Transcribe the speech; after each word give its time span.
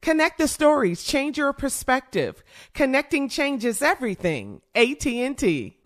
Connect 0.00 0.38
the 0.38 0.48
stories, 0.48 1.02
change 1.02 1.36
your 1.38 1.52
perspective. 1.52 2.42
Connecting 2.72 3.28
changes 3.28 3.82
everything. 3.82 4.62
AT&T. 4.74 5.76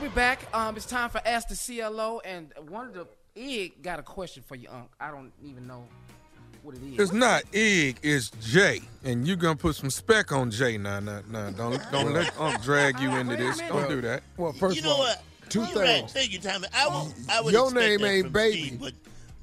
We're 0.00 0.10
back. 0.14 0.46
Um, 0.54 0.76
it's 0.76 0.86
time 0.86 1.10
for 1.10 1.20
Ask 1.26 1.48
the 1.48 1.56
CLO, 1.56 2.20
and 2.24 2.52
one 2.68 2.86
of 2.86 2.94
the 2.94 3.06
Ig 3.34 3.82
got 3.82 3.98
a 3.98 4.02
question 4.02 4.42
for 4.46 4.54
you, 4.54 4.68
Unc. 4.70 4.88
I 5.00 5.10
don't 5.10 5.32
even 5.42 5.66
know 5.66 5.84
what 6.62 6.76
it 6.76 6.82
is. 6.82 7.00
It's 7.00 7.12
not 7.12 7.42
Ig, 7.52 7.98
it's 8.02 8.30
Jay. 8.40 8.80
And 9.04 9.26
you're 9.26 9.36
gonna 9.36 9.56
put 9.56 9.74
some 9.76 9.90
spec 9.90 10.32
on 10.32 10.50
Jay 10.50 10.78
now, 10.78 11.00
now, 11.00 11.20
now. 11.28 11.50
Don't 11.50 11.80
don't 11.90 12.12
let 12.12 12.32
Unc 12.40 12.62
drag 12.62 13.00
you 13.00 13.14
into 13.16 13.36
this. 13.36 13.58
Don't 13.58 13.88
do 13.88 14.00
that. 14.02 14.22
Well, 14.36 14.52
first 14.52 14.76
you 14.76 14.82
of 14.82 14.86
know 14.86 14.92
all, 14.92 14.98
what? 15.00 15.22
two 15.48 15.60
You're 15.60 15.68
things. 15.68 15.78
Right. 16.02 16.10
Thank 16.10 16.32
you, 16.32 16.38
Tommy. 16.38 16.68
I 16.74 16.86
would, 16.88 17.14
I 17.28 17.40
would 17.42 17.52
Your 17.52 17.72
name 17.74 18.04
ain't 18.04 18.32
Baby. 18.32 18.66
Steve, 18.68 18.80
but, 18.80 18.92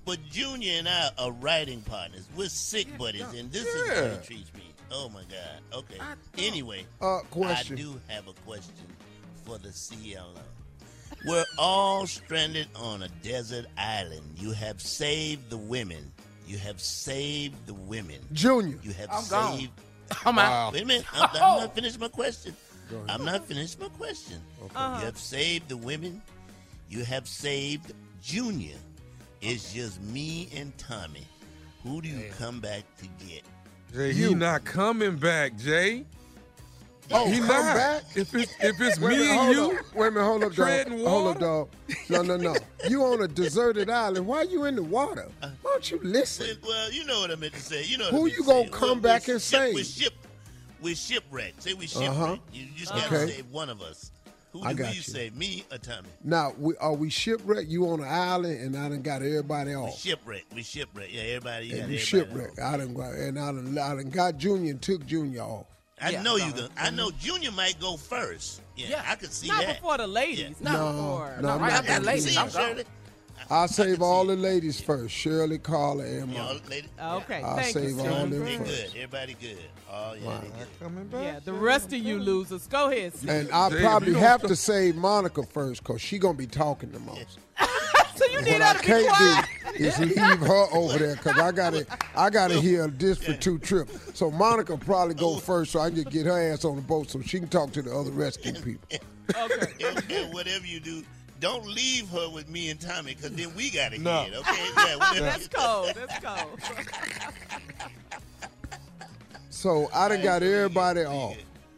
but 0.05 0.19
Junior 0.29 0.73
and 0.79 0.89
I 0.89 1.09
are 1.17 1.31
writing 1.31 1.81
partners. 1.81 2.27
We're 2.35 2.49
sick 2.49 2.97
buddies, 2.97 3.25
and 3.37 3.51
this 3.51 3.65
is 3.65 3.87
how 3.89 3.93
Yeah. 3.95 4.17
he 4.19 4.25
treats 4.27 4.53
me. 4.53 4.63
Oh 4.91 5.09
my 5.09 5.21
God. 5.23 5.79
Okay. 5.79 5.97
Anyway, 6.37 6.85
Uh, 7.01 7.19
question. 7.31 7.77
I 7.77 7.81
do 7.81 8.01
have 8.07 8.27
a 8.27 8.33
question 8.45 8.73
for 9.45 9.57
the 9.57 9.71
CLO. 9.71 10.33
We're 11.25 11.45
all 11.57 12.05
stranded 12.05 12.67
on 12.75 13.03
a 13.03 13.07
desert 13.23 13.65
island. 13.77 14.23
You 14.37 14.51
have 14.51 14.81
saved 14.81 15.49
the 15.49 15.57
women. 15.57 16.11
You 16.47 16.57
have 16.57 16.81
saved 16.81 17.65
the 17.65 17.73
women. 17.73 18.19
Junior. 18.33 18.77
You 18.83 18.91
have 18.93 19.09
I'm 19.11 19.27
gone. 19.29 19.57
saved. 19.57 19.71
I'm 20.25 20.37
out. 20.37 20.73
Wait 20.73 20.83
a 20.83 20.85
minute. 20.85 21.05
I'm, 21.13 21.29
I'm 21.33 21.59
not 21.61 21.75
finished 21.75 21.99
my 21.99 22.09
question. 22.09 22.55
I'm 23.07 23.23
not 23.25 23.45
finished 23.47 23.79
my 23.79 23.87
question. 23.89 24.41
Uh-huh. 24.61 24.97
You 24.99 25.05
have 25.05 25.17
saved 25.17 25.69
the 25.69 25.77
women. 25.77 26.21
You 26.89 27.03
have 27.05 27.27
saved 27.27 27.93
Junior. 28.21 28.75
It's 29.45 29.73
just 29.73 30.01
me 30.01 30.47
and 30.55 30.75
Tommy. 30.77 31.27
Who 31.83 32.01
do 32.01 32.07
you 32.07 32.31
come 32.37 32.61
back 32.61 32.83
to 32.99 33.07
get? 33.25 33.43
Jay, 33.93 34.13
he 34.13 34.33
not 34.33 34.63
coming 34.63 35.17
back, 35.17 35.57
Jay. 35.57 36.05
Oh, 37.11 37.29
he 37.29 37.39
come 37.39 37.47
not. 37.49 37.75
back? 37.75 38.03
If 38.15 38.33
it's 38.33 38.53
if 38.63 38.79
it's 38.79 38.97
me 39.01 39.07
minute, 39.09 39.27
and 39.27 39.53
you, 39.53 39.71
up. 39.77 39.93
Wait 39.95 40.07
a 40.07 40.11
minute, 40.11 40.25
hold 40.25 40.43
up, 40.45 40.53
treading 40.53 40.99
dog. 40.99 41.07
Hold 41.07 41.27
up, 41.35 41.39
dog. 41.41 41.69
No, 42.09 42.21
no, 42.21 42.37
no. 42.37 42.55
You 42.87 43.03
on 43.03 43.21
a 43.21 43.27
deserted 43.27 43.89
island. 43.89 44.25
Why 44.25 44.37
are 44.37 44.43
you 44.45 44.63
in 44.63 44.77
the 44.77 44.83
water? 44.83 45.27
Why 45.41 45.49
don't 45.65 45.91
you 45.91 45.99
listen? 46.01 46.57
Well, 46.65 46.91
you 46.93 47.03
know 47.03 47.19
what 47.19 47.29
I 47.31 47.35
meant 47.35 47.53
to 47.53 47.59
say. 47.59 47.83
You 47.83 47.97
know 47.97 48.05
what 48.05 48.13
Who 48.13 48.25
I 48.27 48.29
you 48.29 48.43
gonna 48.45 48.63
say. 48.63 48.69
come 48.69 48.87
Well, 48.89 48.95
back 49.01 49.27
and 49.27 49.41
ship- 49.41 49.59
save? 49.59 49.75
We're 49.75 49.83
ship. 49.83 50.13
We're 50.81 50.95
shipwrecked. 50.95 51.63
Say 51.63 51.73
we 51.73 51.87
shipwrecked. 51.87 52.11
Uh-huh. 52.13 52.37
You 52.53 52.67
just 52.77 52.93
gotta 52.93 53.07
Okay. 53.23 53.33
save 53.33 53.47
one 53.51 53.69
of 53.69 53.81
us. 53.81 54.11
Who 54.53 54.61
I 54.63 54.73
do 54.73 54.83
got 54.83 54.89
you, 54.89 54.97
you. 54.97 55.01
save? 55.01 55.35
Me 55.35 55.65
or 55.71 55.79
Tommy? 55.79 56.07
Now, 56.23 56.53
we, 56.59 56.77
are 56.77 56.93
we 56.93 57.09
shipwrecked? 57.09 57.67
You 57.69 57.89
on 57.89 58.01
an 58.01 58.07
island, 58.07 58.61
and 58.61 58.77
I 58.77 58.87
done 58.87 59.01
got 59.01 59.23
everybody 59.23 59.71
We 59.71 59.75
off. 59.77 59.99
shipwrecked. 59.99 60.53
We 60.53 60.61
shipwrecked. 60.61 61.11
Yeah, 61.11 61.21
everybody. 61.23 61.65
You 61.67 61.71
And 61.73 61.81
got 61.81 61.89
we 61.89 61.95
everybody 61.97 62.05
shipwrecked. 62.05 62.59
I 62.59 62.77
done 62.77 62.93
got, 62.93 63.13
and 63.13 63.39
I 63.39 63.45
done, 63.51 63.77
I 63.79 63.95
done 63.95 64.09
got 64.11 64.37
Junior 64.37 64.69
and 64.71 64.81
took 64.81 65.05
Junior 65.07 65.41
off. 65.41 65.65
I 65.99 66.11
Yeah, 66.11 66.21
know 66.21 66.37
no. 66.37 66.45
you 66.45 66.51
gonna. 66.53 66.69
I 66.77 66.91
know 66.91 67.09
Junior 67.19 67.51
might 67.51 67.79
go 67.79 67.97
first. 67.97 68.61
Yeah, 68.75 68.87
Yeah. 68.89 69.03
I 69.07 69.15
could 69.15 69.31
see 69.33 69.47
Not 69.47 69.61
that. 69.65 69.75
before 69.77 69.97
the 69.97 70.05
ladies. 70.07 70.55
Not 70.61 70.73
No, 70.73 70.91
before. 70.91 71.37
no, 71.41 71.41
No, 71.41 71.49
right 71.53 71.59
not 71.61 71.71
after 71.71 71.87
that 71.87 72.03
ladies. 72.03 72.31
See 72.31 72.37
I'm 72.37 72.47
him, 72.47 72.53
gone. 72.53 72.69
Shirley? 72.69 72.83
I'll 73.49 73.67
save 73.67 73.97
see 73.97 74.03
all 74.03 74.25
the 74.25 74.35
ladies 74.35 74.79
first. 74.79 75.13
Shirley, 75.13 75.57
Carla, 75.59 76.03
and 76.03 76.31
Yeah, 76.31 76.43
Mom. 76.43 76.59
the 76.63 76.69
ladies. 76.69 76.89
Okay, 77.01 77.41
I'll 77.41 77.55
thank 77.55 77.75
you, 77.75 77.81
save 77.81 77.99
all 77.99 78.05
Steve. 78.05 78.29
them 78.31 78.45
They 78.45 78.57
first. 78.57 78.69
good. 78.69 78.87
Everybody 78.95 79.35
good. 79.39 79.57
Oh 79.91 80.13
yeah, 80.13 80.39
they 80.41 80.47
good. 80.47 80.67
coming 80.79 81.07
back. 81.07 81.23
Yeah, 81.23 81.39
the 81.43 81.53
rest 81.53 81.87
of 81.87 81.99
you 81.99 82.19
losers, 82.19 82.67
go 82.67 82.89
ahead. 82.89 83.15
Steve. 83.15 83.29
And 83.29 83.51
I 83.51 83.69
Jay, 83.69 83.75
if 83.75 83.81
probably 83.81 84.13
have 84.15 84.41
to 84.43 84.55
save 84.55 84.95
Monica 84.95 85.43
first 85.43 85.83
because 85.83 86.01
she 86.01 86.17
going 86.17 86.35
to 86.35 86.37
be 86.37 86.47
talking 86.47 86.91
the 86.91 86.99
most. 86.99 87.39
so 88.15 88.25
you 88.27 88.41
need 88.41 88.53
What 88.53 88.61
I 88.61 88.73
her 88.73 88.73
to 88.73 88.79
be 88.79 88.85
quiet. 88.85 89.45
can't 89.63 89.77
do 89.77 89.83
is 89.85 89.99
leave 89.99 90.17
her 90.39 90.65
over 90.73 90.97
there 90.99 91.15
because 91.15 91.37
I 91.37 91.51
gotta 91.51 91.85
I 92.15 92.29
gotta 92.29 92.59
hear 92.59 92.87
this 92.87 93.17
for 93.17 93.33
two 93.33 93.57
trips. 93.59 94.17
So 94.17 94.29
Monica 94.31 94.77
probably 94.77 95.15
go 95.15 95.35
oh. 95.35 95.37
first 95.37 95.71
so 95.71 95.79
I 95.79 95.89
can 95.89 95.97
just 96.03 96.09
get 96.11 96.25
her 96.27 96.39
ass 96.53 96.63
on 96.65 96.75
the 96.75 96.81
boat 96.81 97.09
so 97.09 97.21
she 97.21 97.39
can 97.39 97.49
talk 97.49 97.71
to 97.73 97.81
the 97.81 97.95
other 97.95 98.11
rescue 98.11 98.53
people. 98.53 98.87
Okay. 99.35 99.73
and, 99.85 100.11
and 100.11 100.33
whatever 100.33 100.65
you 100.65 100.79
do, 100.79 101.03
don't 101.39 101.65
leave 101.67 102.07
her 102.09 102.29
with 102.29 102.47
me 102.49 102.69
and 102.69 102.79
Tommy, 102.79 103.15
because 103.15 103.31
then 103.31 103.53
we 103.55 103.69
got 103.69 103.91
to 103.91 103.99
No. 103.99 104.25
get 104.25 104.35
okay? 104.39 104.67
Yeah, 104.77 104.95
whatever 104.95 105.19
That's 105.25 105.43
you- 105.43 105.49
cold. 105.49 105.93
That's 105.95 106.19
cold. 106.19 106.59
So 109.49 109.89
I 109.93 110.09
done 110.09 110.21
got 110.21 110.43
everybody 110.43 111.01
off. 111.05 111.37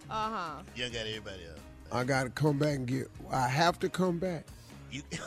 Uh 0.09 0.13
huh. 0.29 0.49
You 0.75 0.89
got 0.89 1.01
everybody 1.05 1.41
off. 1.53 1.59
I 1.91 2.03
gotta 2.03 2.29
come 2.31 2.57
back 2.57 2.77
and 2.77 2.87
get 2.87 3.09
I 3.31 3.47
have 3.47 3.77
to 3.79 3.89
come 3.89 4.17
back. 4.17 4.45
You, 4.91 5.01
See 5.11 5.17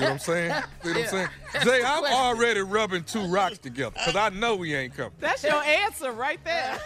what 0.00 0.02
I'm 0.10 0.18
saying? 0.18 0.52
See 0.82 0.88
what 0.90 0.96
I'm 0.96 1.06
saying? 1.06 1.28
Jay, 1.62 1.82
I'm 1.84 2.04
already 2.04 2.60
rubbing 2.60 3.04
two 3.04 3.24
rocks 3.26 3.58
together 3.58 3.92
because 3.92 4.16
I 4.16 4.30
know 4.30 4.56
we 4.56 4.74
ain't 4.74 4.96
coming. 4.96 5.12
That's 5.20 5.44
your 5.44 5.62
answer 5.62 6.10
right 6.12 6.40
there. 6.44 6.78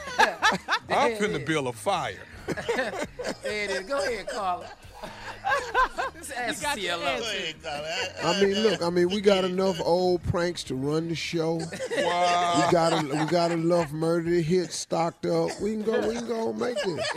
I'm 0.90 1.12
finna 1.12 1.44
build 1.46 1.68
a 1.68 1.72
fire. 1.72 2.18
There 2.46 3.06
it 3.44 3.70
is. 3.70 3.80
Go 3.88 3.98
ahead, 3.98 4.28
Carla. 4.28 4.66
Let's 6.14 6.30
ask 6.30 6.62
got 6.62 6.80
your 6.80 6.96
CLO. 6.96 7.20
I 8.24 8.40
mean, 8.42 8.54
look. 8.62 8.82
I 8.82 8.90
mean, 8.90 9.08
we 9.08 9.20
got 9.20 9.44
enough 9.44 9.80
old 9.80 10.22
pranks 10.24 10.64
to 10.64 10.74
run 10.74 11.08
the 11.08 11.14
show. 11.14 11.60
Wow. 11.98 12.64
We 12.66 12.72
got 12.72 12.92
a, 12.92 13.06
we 13.06 13.24
got 13.26 13.50
enough 13.50 13.92
murder 13.92 14.30
hits 14.30 14.76
stocked 14.76 15.26
up. 15.26 15.50
We 15.60 15.72
can 15.72 15.82
go. 15.82 16.08
We 16.08 16.14
can 16.16 16.26
go 16.26 16.52
make 16.52 16.76
this. 16.82 17.08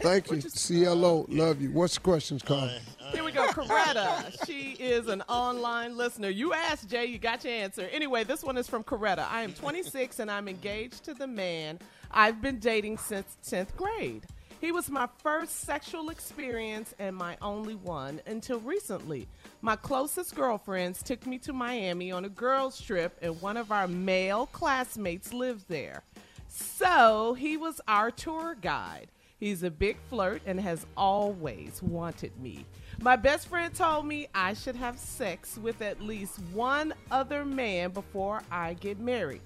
Thank 0.00 0.30
you, 0.30 0.42
CLO. 0.42 1.26
Love 1.28 1.60
you. 1.60 1.70
What's 1.70 1.94
the 1.94 2.00
questions, 2.00 2.42
Carl? 2.42 2.70
Here 3.12 3.22
we 3.22 3.30
go. 3.30 3.46
Coretta. 3.48 4.46
She 4.46 4.72
is 4.72 5.06
an 5.08 5.22
online 5.28 5.96
listener. 5.96 6.30
You 6.30 6.54
asked, 6.54 6.88
Jay. 6.88 7.04
You 7.04 7.18
got 7.18 7.44
your 7.44 7.52
answer. 7.52 7.88
Anyway, 7.92 8.24
this 8.24 8.42
one 8.42 8.56
is 8.56 8.66
from 8.68 8.82
Coretta. 8.82 9.26
I 9.30 9.42
am 9.42 9.52
26 9.52 10.18
and 10.18 10.30
I'm 10.30 10.48
engaged 10.48 11.04
to 11.04 11.14
the 11.14 11.26
man 11.26 11.78
I've 12.10 12.40
been 12.42 12.58
dating 12.58 12.98
since 12.98 13.36
10th 13.44 13.76
grade. 13.76 14.24
He 14.62 14.70
was 14.70 14.88
my 14.88 15.08
first 15.18 15.62
sexual 15.62 16.08
experience 16.10 16.94
and 17.00 17.16
my 17.16 17.36
only 17.42 17.74
one 17.74 18.20
until 18.26 18.60
recently. 18.60 19.26
My 19.60 19.74
closest 19.74 20.36
girlfriends 20.36 21.02
took 21.02 21.26
me 21.26 21.38
to 21.38 21.52
Miami 21.52 22.12
on 22.12 22.24
a 22.24 22.28
girls' 22.28 22.80
trip, 22.80 23.18
and 23.20 23.42
one 23.42 23.56
of 23.56 23.72
our 23.72 23.88
male 23.88 24.46
classmates 24.46 25.32
lives 25.32 25.64
there. 25.64 26.04
So 26.46 27.34
he 27.34 27.56
was 27.56 27.80
our 27.88 28.12
tour 28.12 28.54
guide. 28.54 29.08
He's 29.40 29.64
a 29.64 29.70
big 29.70 29.96
flirt 30.08 30.42
and 30.46 30.60
has 30.60 30.86
always 30.96 31.82
wanted 31.82 32.40
me. 32.40 32.64
My 33.00 33.16
best 33.16 33.48
friend 33.48 33.74
told 33.74 34.06
me 34.06 34.28
I 34.32 34.54
should 34.54 34.76
have 34.76 34.96
sex 34.96 35.58
with 35.58 35.82
at 35.82 36.00
least 36.00 36.38
one 36.52 36.94
other 37.10 37.44
man 37.44 37.90
before 37.90 38.42
I 38.48 38.74
get 38.74 39.00
married. 39.00 39.42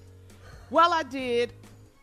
Well, 0.69 0.93
I 0.93 1.01
did. 1.01 1.53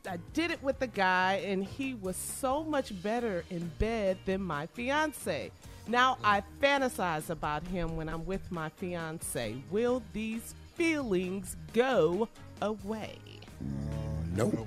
I 0.09 0.19
did 0.35 0.51
it 0.51 0.63
with 0.63 0.79
the 0.79 0.87
guy, 0.87 1.43
and 1.47 1.65
he 1.65 1.95
was 1.95 2.17
so 2.17 2.63
much 2.63 3.01
better 3.03 3.45
in 3.51 3.71
bed 3.79 4.19
than 4.27 4.43
my 4.43 4.67
fiance. 4.67 5.51
Now 5.89 6.19
I 6.23 6.43
fantasize 6.63 7.31
about 7.31 7.67
him 7.69 7.97
when 7.97 8.09
I'm 8.09 8.25
with 8.27 8.51
my 8.53 8.69
fiance. 8.71 9.57
Will 9.71 10.03
these 10.13 10.55
feelings 10.75 11.57
go 11.73 12.29
away? 12.61 13.17
Mm, 13.63 14.37
nope. 14.37 14.67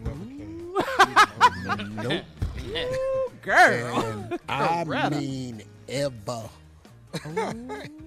nope. 2.03 2.23
Ooh, 2.75 3.31
girl. 3.41 3.95
And 4.01 4.39
I 4.49 4.83
Coretta. 4.85 5.11
mean, 5.19 5.61
ever, 5.87 6.49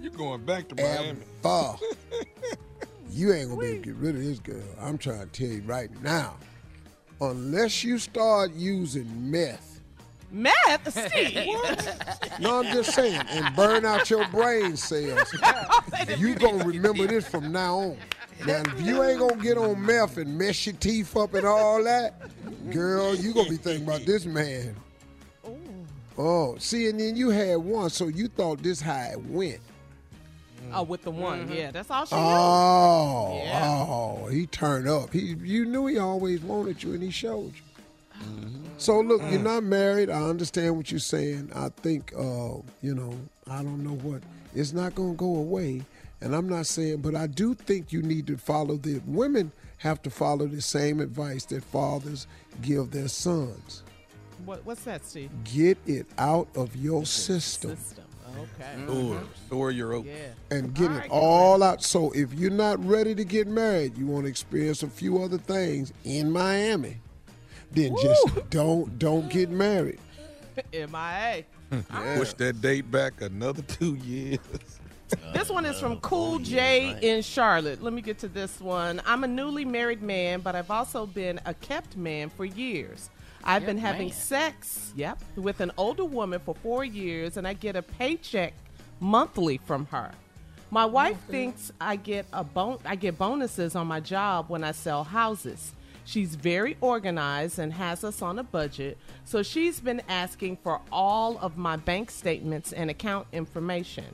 You 0.00 0.10
going 0.10 0.44
back 0.44 0.68
to 0.68 0.74
Miami? 0.74 1.18
ever. 1.44 1.76
You 3.12 3.32
ain't 3.32 3.48
gonna 3.48 3.60
be 3.60 3.66
able 3.66 3.82
to 3.82 3.84
get 3.86 3.96
rid 3.96 4.14
of 4.14 4.22
this 4.22 4.38
girl. 4.38 4.62
I'm 4.80 4.96
trying 4.96 5.28
to 5.28 5.32
tell 5.32 5.48
you 5.48 5.62
right 5.62 5.90
now. 6.00 6.36
Unless 7.20 7.84
you 7.84 7.98
start 7.98 8.52
using 8.54 9.30
meth. 9.30 9.80
Meth, 10.32 11.08
Steve. 11.08 11.48
No, 12.38 12.60
I'm 12.60 12.72
just 12.72 12.94
saying, 12.94 13.20
and 13.28 13.54
burn 13.56 13.84
out 13.84 14.08
your 14.10 14.26
brain 14.28 14.76
cells. 14.76 15.34
Oh, 15.42 16.14
you 16.16 16.34
gonna 16.34 16.64
remember 16.64 17.06
this 17.06 17.28
from 17.28 17.52
now 17.52 17.76
on. 17.78 17.96
Now, 18.46 18.62
if 18.64 18.80
you 18.80 19.02
ain't 19.02 19.18
gonna 19.18 19.36
get 19.36 19.58
on 19.58 19.84
meth 19.84 20.16
and 20.16 20.38
mess 20.38 20.66
your 20.66 20.74
teeth 20.76 21.16
up 21.16 21.34
and 21.34 21.44
all 21.44 21.82
that, 21.84 22.14
girl, 22.72 23.14
you 23.14 23.34
gonna 23.34 23.50
be 23.50 23.56
thinking 23.56 23.86
about 23.86 24.02
this 24.06 24.24
man. 24.24 24.74
Oh, 26.16 26.56
see, 26.58 26.88
and 26.88 26.98
then 27.00 27.16
you 27.16 27.30
had 27.30 27.56
one, 27.58 27.90
so 27.90 28.08
you 28.08 28.28
thought 28.28 28.62
this 28.62 28.80
how 28.80 29.10
it 29.12 29.20
went. 29.26 29.60
Oh, 30.72 30.82
with 30.82 31.02
the 31.02 31.10
one, 31.10 31.46
mm-hmm. 31.46 31.52
yeah, 31.52 31.70
that's 31.70 31.90
all 31.90 32.06
she 32.06 32.14
Oh, 32.14 33.40
Yeah. 33.44 33.86
oh, 33.88 34.26
he 34.26 34.46
turned 34.46 34.88
up. 34.88 35.12
He, 35.12 35.34
you 35.42 35.64
knew 35.64 35.86
he 35.86 35.98
always 35.98 36.40
wanted 36.42 36.82
you, 36.82 36.92
and 36.94 37.02
he 37.02 37.10
showed 37.10 37.52
you. 37.54 38.22
Mm-hmm. 38.22 38.64
So 38.78 39.00
look, 39.00 39.20
you're 39.22 39.40
mm. 39.40 39.44
not 39.44 39.62
married. 39.62 40.10
I 40.10 40.22
understand 40.22 40.76
what 40.76 40.90
you're 40.90 41.00
saying. 41.00 41.50
I 41.54 41.68
think, 41.68 42.12
uh, 42.16 42.58
you 42.82 42.94
know, 42.94 43.14
I 43.48 43.62
don't 43.62 43.82
know 43.82 43.96
what. 43.96 44.22
It's 44.54 44.72
not 44.72 44.94
gonna 44.94 45.14
go 45.14 45.36
away, 45.36 45.82
and 46.20 46.34
I'm 46.34 46.48
not 46.48 46.66
saying, 46.66 46.98
but 46.98 47.14
I 47.14 47.26
do 47.26 47.54
think 47.54 47.92
you 47.92 48.02
need 48.02 48.26
to 48.28 48.36
follow 48.36 48.76
the 48.76 49.00
women 49.06 49.52
have 49.80 50.02
to 50.02 50.10
follow 50.10 50.46
the 50.46 50.60
same 50.60 51.00
advice 51.00 51.46
that 51.46 51.64
fathers 51.64 52.26
give 52.60 52.90
their 52.90 53.08
sons. 53.08 53.82
What, 54.44 54.64
what's 54.66 54.82
that, 54.84 55.04
Steve? 55.04 55.30
Get 55.44 55.78
it 55.86 56.06
out 56.18 56.48
of 56.54 56.76
your 56.76 57.06
system. 57.06 57.76
System. 57.76 58.04
Okay. 58.40 58.70
Mm-hmm. 58.76 58.88
Store, 58.88 59.14
mm-hmm. 59.14 59.46
store 59.46 59.70
your 59.70 59.92
oats. 59.92 60.08
Yeah. 60.08 60.56
and 60.56 60.74
get 60.74 60.90
All 60.90 60.96
it 60.96 61.00
right, 61.00 61.10
all 61.10 61.62
out. 61.62 61.82
So 61.82 62.10
if 62.12 62.32
you're 62.34 62.50
not 62.50 62.84
ready 62.84 63.14
to 63.14 63.24
get 63.24 63.46
married, 63.46 63.96
you 63.96 64.06
want 64.06 64.24
to 64.24 64.30
experience 64.30 64.82
a 64.82 64.88
few 64.88 65.22
other 65.22 65.38
things 65.38 65.92
in 66.04 66.30
Miami, 66.30 66.98
then 67.70 67.94
just 68.02 68.50
don't 68.50 68.98
don't 68.98 69.28
get 69.30 69.50
married. 69.50 70.00
MIA. 70.72 71.44
Push 72.16 72.32
that 72.34 72.60
date 72.60 72.90
back 72.90 73.20
another 73.20 73.62
two 73.62 73.94
years. 73.96 74.79
This 75.32 75.48
one 75.48 75.64
is 75.64 75.80
from 75.80 75.98
Cool 76.00 76.38
J 76.38 76.98
in 77.00 77.22
Charlotte. 77.22 77.82
Let 77.82 77.92
me 77.92 78.02
get 78.02 78.18
to 78.18 78.28
this 78.28 78.60
one. 78.60 79.00
I'm 79.06 79.24
a 79.24 79.28
newly 79.28 79.64
married 79.64 80.02
man, 80.02 80.40
but 80.40 80.54
I've 80.54 80.70
also 80.70 81.06
been 81.06 81.40
a 81.46 81.54
kept 81.54 81.96
man 81.96 82.28
for 82.30 82.44
years. 82.44 83.10
I've 83.42 83.64
been 83.64 83.78
having 83.78 84.08
man. 84.08 84.16
sex, 84.16 84.92
yep, 84.94 85.18
with 85.36 85.60
an 85.60 85.72
older 85.76 86.04
woman 86.04 86.40
for 86.44 86.54
four 86.54 86.84
years, 86.84 87.36
and 87.36 87.48
I 87.48 87.54
get 87.54 87.74
a 87.74 87.82
paycheck 87.82 88.52
monthly 89.00 89.58
from 89.58 89.86
her. 89.86 90.12
My 90.70 90.84
wife 90.84 91.18
thinks 91.28 91.72
I 91.80 91.96
get 91.96 92.26
a 92.32 92.44
bon- 92.44 92.78
I 92.84 92.96
get 92.96 93.18
bonuses 93.18 93.74
on 93.74 93.86
my 93.86 94.00
job 94.00 94.48
when 94.48 94.62
I 94.62 94.72
sell 94.72 95.04
houses. 95.04 95.72
She's 96.04 96.34
very 96.34 96.76
organized 96.80 97.58
and 97.58 97.72
has 97.72 98.04
us 98.04 98.20
on 98.20 98.38
a 98.38 98.42
budget, 98.42 98.98
so 99.24 99.42
she's 99.42 99.80
been 99.80 100.02
asking 100.08 100.58
for 100.58 100.80
all 100.92 101.38
of 101.38 101.56
my 101.56 101.76
bank 101.76 102.10
statements 102.10 102.72
and 102.72 102.90
account 102.90 103.26
information. 103.32 104.04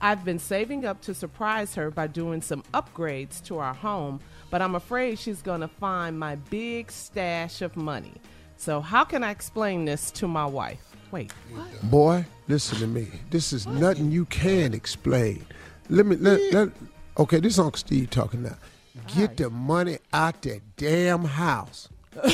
I've 0.00 0.24
been 0.24 0.38
saving 0.38 0.84
up 0.84 1.00
to 1.02 1.14
surprise 1.14 1.74
her 1.74 1.90
by 1.90 2.06
doing 2.06 2.40
some 2.40 2.62
upgrades 2.72 3.42
to 3.44 3.58
our 3.58 3.74
home, 3.74 4.20
but 4.50 4.62
I'm 4.62 4.74
afraid 4.74 5.18
she's 5.18 5.42
going 5.42 5.60
to 5.60 5.68
find 5.68 6.18
my 6.18 6.36
big 6.36 6.90
stash 6.90 7.62
of 7.62 7.76
money. 7.76 8.14
So, 8.56 8.80
how 8.80 9.04
can 9.04 9.22
I 9.22 9.30
explain 9.30 9.84
this 9.84 10.10
to 10.12 10.28
my 10.28 10.46
wife? 10.46 10.96
Wait, 11.10 11.32
what? 11.52 11.90
Boy, 11.90 12.24
listen 12.48 12.78
to 12.78 12.86
me. 12.86 13.08
This 13.30 13.52
is 13.52 13.66
nothing 13.66 14.10
you 14.10 14.24
can 14.26 14.74
explain. 14.74 15.44
Let 15.88 16.06
me 16.06 16.16
let, 16.16 16.52
let 16.52 16.68
okay. 17.18 17.40
This 17.40 17.54
is 17.54 17.58
Uncle 17.58 17.78
Steve 17.78 18.10
talking 18.10 18.42
now. 18.42 18.56
Get 19.14 19.36
the 19.36 19.48
money 19.48 19.98
out 20.12 20.42
that 20.42 20.60
damn 20.76 21.24
house. 21.24 21.88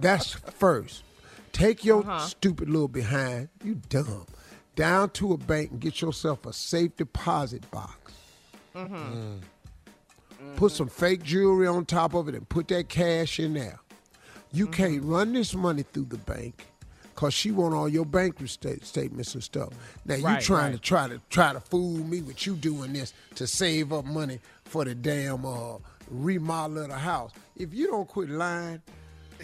That's 0.00 0.32
first. 0.34 1.02
Take 1.52 1.84
your 1.84 2.00
uh-huh. 2.00 2.20
stupid 2.20 2.68
little 2.68 2.88
behind, 2.88 3.48
you 3.64 3.80
dumb, 3.88 4.26
down 4.80 5.10
to 5.10 5.34
a 5.34 5.36
bank 5.36 5.72
and 5.72 5.78
get 5.78 6.00
yourself 6.00 6.46
a 6.46 6.54
safe 6.54 6.96
deposit 6.96 7.70
box. 7.70 8.14
Mm-hmm. 8.74 8.94
Mm. 8.96 9.40
Put 10.56 10.72
some 10.72 10.88
fake 10.88 11.22
jewelry 11.22 11.66
on 11.66 11.84
top 11.84 12.14
of 12.14 12.30
it 12.30 12.34
and 12.34 12.48
put 12.48 12.68
that 12.68 12.88
cash 12.88 13.38
in 13.38 13.52
there. 13.52 13.78
You 14.52 14.64
mm-hmm. 14.64 14.72
can't 14.72 15.04
run 15.04 15.34
this 15.34 15.54
money 15.54 15.82
through 15.82 16.06
the 16.06 16.16
bank 16.16 16.66
because 17.14 17.34
she 17.34 17.50
want 17.50 17.74
all 17.74 17.90
your 17.90 18.06
bank 18.06 18.36
sta- 18.46 18.78
statements 18.80 19.34
and 19.34 19.44
stuff. 19.44 19.68
Now 20.06 20.14
you 20.14 20.40
trying 20.40 20.70
right. 20.70 20.72
to 20.72 20.78
try 20.78 21.08
to 21.08 21.20
try 21.28 21.52
to 21.52 21.60
fool 21.60 21.98
me 21.98 22.22
with 22.22 22.46
you 22.46 22.54
doing 22.54 22.94
this 22.94 23.12
to 23.34 23.46
save 23.46 23.92
up 23.92 24.06
money 24.06 24.40
for 24.64 24.86
the 24.86 24.94
damn 24.94 25.44
uh, 25.44 25.76
remodel 26.08 26.84
of 26.84 26.88
the 26.88 26.94
house. 26.94 27.32
If 27.54 27.74
you 27.74 27.88
don't 27.88 28.08
quit 28.08 28.30
lying, 28.30 28.80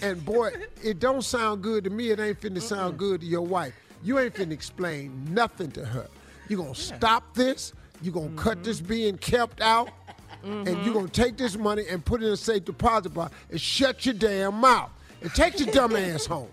and 0.01 0.25
boy, 0.25 0.53
it 0.83 0.99
don't 0.99 1.23
sound 1.23 1.63
good 1.63 1.85
to 1.85 1.91
me. 1.91 2.09
It 2.09 2.21
ain't 2.21 2.41
finna 2.41 2.63
sound 2.63 2.97
good 2.97 3.21
to 3.21 3.27
your 3.27 3.43
wife. 3.43 3.75
You 4.07 4.21
ain't 4.21 4.35
finna 4.35 4.53
explain 4.53 5.35
nothing 5.35 5.73
to 5.73 5.85
her. 5.85 6.07
You 6.49 6.59
gonna 6.59 6.77
stop 6.77 7.35
this. 7.35 7.73
You 8.01 8.13
gonna 8.13 8.37
cut 8.37 8.63
this 8.63 8.81
being 8.81 9.19
kept 9.19 9.61
out. 9.61 9.91
And 10.45 10.85
you 10.87 10.93
gonna 10.93 11.09
take 11.09 11.37
this 11.37 11.57
money 11.57 11.83
and 11.91 12.05
put 12.05 12.23
it 12.23 12.27
in 12.27 12.33
a 12.33 12.37
safe 12.37 12.65
deposit 12.65 13.11
box 13.11 13.35
and 13.51 13.61
shut 13.61 14.07
your 14.07 14.15
damn 14.15 14.55
mouth 14.55 14.91
and 15.21 15.35
take 15.35 15.59
your 15.59 15.73
dumb 15.73 15.97
ass 15.97 16.25
home. 16.35 16.49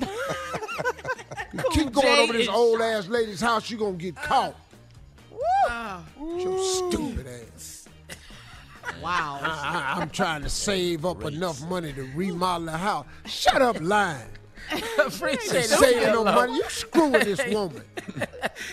You 0.00 1.62
keep 1.70 1.92
going 1.92 2.06
J 2.06 2.22
over 2.24 2.32
this 2.32 2.42
is- 2.42 2.48
old 2.48 2.80
ass 2.80 3.06
lady's 3.06 3.40
house, 3.40 3.70
you 3.70 3.78
gonna 3.78 3.92
get 3.92 4.16
caught. 4.16 4.56
Uh, 5.70 6.00
your 6.36 6.58
stupid 6.64 7.28
ass. 7.28 7.88
Wow. 9.00 9.38
I, 9.40 9.94
I, 9.98 10.02
am 10.02 10.10
trying 10.10 10.42
to 10.42 10.48
save 10.50 11.06
up 11.06 11.22
enough 11.24 11.64
money 11.68 11.92
to 11.92 12.02
remodel 12.16 12.66
the 12.66 12.76
house. 12.76 13.06
Shut 13.26 13.62
up, 13.62 13.80
lying. 13.80 14.26
Appreciate 14.72 15.64
it. 15.64 15.68
Saving 15.68 16.02
no 16.08 16.22
CLO. 16.22 16.32
money. 16.34 16.54
You 16.56 16.64
screwing 16.68 17.12
this 17.12 17.44
woman. 17.48 17.82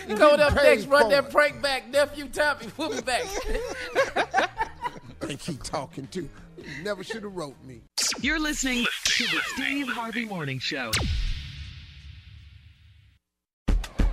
You 0.08 0.16
coming 0.16 0.40
up 0.40 0.54
next, 0.54 0.86
run 0.86 1.08
that 1.10 1.26
it. 1.26 1.30
prank 1.30 1.62
back, 1.62 1.88
nephew 1.88 2.26
Tommy. 2.28 2.66
We'll 2.76 2.90
be 2.90 3.00
back. 3.02 3.24
Think 5.20 5.40
he 5.40 5.54
talking 5.56 6.08
too. 6.08 6.28
You 6.58 6.64
never 6.82 7.04
should 7.04 7.22
have 7.22 7.36
wrote 7.36 7.54
me. 7.64 7.82
You're 8.20 8.40
listening 8.40 8.84
to 9.04 9.24
the 9.24 9.40
Steve 9.54 9.88
Harvey 9.88 10.24
Morning 10.24 10.58
Show. 10.58 10.90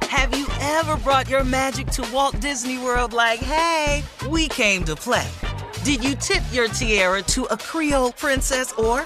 Have 0.04 0.38
you 0.38 0.46
ever 0.62 0.96
brought 0.98 1.28
your 1.30 1.44
magic 1.44 1.88
to 1.88 2.08
Walt 2.13 2.40
Disney 2.40 2.78
World 2.78 3.13
like, 3.13 3.40
hey, 3.40 4.04
we 4.30 4.48
came 4.48 4.84
to 4.86 4.96
play? 4.96 5.28
Did 5.84 6.04
you 6.04 6.16
tip 6.16 6.44
your 6.52 6.68
tiara 6.68 7.22
to 7.24 7.46
a 7.46 7.58
Creole 7.58 8.12
princess 8.13 8.72
or 8.74 9.06